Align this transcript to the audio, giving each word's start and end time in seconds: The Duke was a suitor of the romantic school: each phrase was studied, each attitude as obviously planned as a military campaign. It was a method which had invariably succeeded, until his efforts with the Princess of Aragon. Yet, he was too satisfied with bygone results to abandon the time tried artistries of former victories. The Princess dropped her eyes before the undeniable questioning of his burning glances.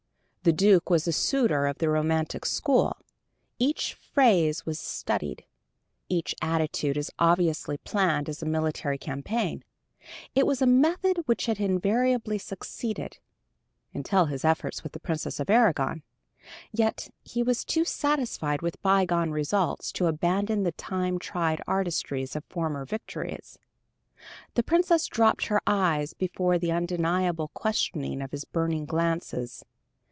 The 0.43 0.51
Duke 0.51 0.89
was 0.89 1.07
a 1.07 1.11
suitor 1.11 1.67
of 1.67 1.77
the 1.77 1.87
romantic 1.87 2.45
school: 2.47 2.97
each 3.59 3.93
phrase 3.93 4.65
was 4.65 4.79
studied, 4.79 5.45
each 6.09 6.33
attitude 6.41 6.97
as 6.97 7.11
obviously 7.19 7.77
planned 7.77 8.27
as 8.27 8.41
a 8.41 8.47
military 8.47 8.97
campaign. 8.97 9.63
It 10.33 10.47
was 10.47 10.59
a 10.59 10.65
method 10.65 11.17
which 11.27 11.45
had 11.45 11.59
invariably 11.59 12.39
succeeded, 12.39 13.19
until 13.93 14.25
his 14.25 14.43
efforts 14.43 14.81
with 14.81 14.93
the 14.93 14.99
Princess 14.99 15.39
of 15.39 15.47
Aragon. 15.51 16.01
Yet, 16.71 17.13
he 17.21 17.43
was 17.43 17.63
too 17.63 17.85
satisfied 17.85 18.63
with 18.63 18.81
bygone 18.81 19.29
results 19.29 19.91
to 19.91 20.07
abandon 20.07 20.63
the 20.63 20.71
time 20.71 21.19
tried 21.19 21.61
artistries 21.67 22.35
of 22.35 22.43
former 22.45 22.83
victories. 22.83 23.59
The 24.55 24.63
Princess 24.63 25.05
dropped 25.05 25.45
her 25.49 25.61
eyes 25.67 26.13
before 26.15 26.57
the 26.57 26.71
undeniable 26.71 27.49
questioning 27.49 28.23
of 28.23 28.31
his 28.31 28.43
burning 28.43 28.85
glances. 28.85 29.63